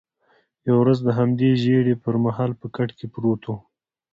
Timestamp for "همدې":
1.17-1.49